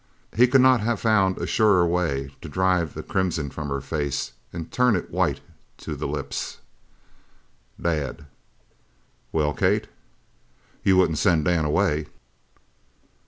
[0.35, 4.31] He could not have found a surer way to drive the crimson from her face
[4.51, 5.41] and turn it white
[5.77, 6.57] to the lips.
[7.79, 8.25] "Dad!"
[9.31, 9.85] "Well, Kate?"
[10.83, 12.07] "You wouldn't send Dan away!"